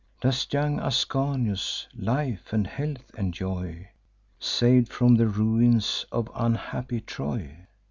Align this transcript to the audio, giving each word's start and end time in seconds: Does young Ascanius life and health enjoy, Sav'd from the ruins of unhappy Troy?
Does 0.19 0.47
young 0.51 0.79
Ascanius 0.79 1.85
life 1.95 2.51
and 2.53 2.65
health 2.65 3.11
enjoy, 3.19 3.89
Sav'd 4.39 4.91
from 4.91 5.13
the 5.13 5.27
ruins 5.27 6.07
of 6.11 6.27
unhappy 6.33 7.01
Troy? 7.01 7.67